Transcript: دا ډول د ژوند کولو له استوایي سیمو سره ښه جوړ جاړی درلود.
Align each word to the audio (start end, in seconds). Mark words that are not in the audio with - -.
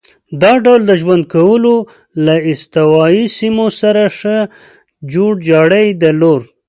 دا 0.41 0.53
ډول 0.65 0.81
د 0.85 0.91
ژوند 1.01 1.23
کولو 1.33 1.75
له 2.25 2.35
استوایي 2.51 3.25
سیمو 3.37 3.67
سره 3.81 4.03
ښه 4.17 4.37
جوړ 5.13 5.31
جاړی 5.49 5.85
درلود. 6.03 6.41